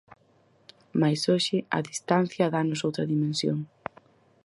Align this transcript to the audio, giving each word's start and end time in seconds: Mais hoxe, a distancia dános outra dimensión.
Mais 0.99 1.21
hoxe, 1.31 1.57
a 1.77 1.79
distancia 1.89 2.51
dános 2.55 2.83
outra 2.87 3.09
dimensión. 3.13 3.59